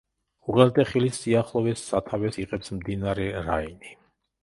[0.53, 3.99] უღელტეხილის სიახლოვეს სათავეს იღებს მდინარე რაინი.